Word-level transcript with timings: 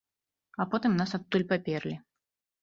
А 0.63 0.65
потым 0.71 0.95
нас 1.01 1.13
адтуль 1.19 1.47
паперлі. 1.53 1.95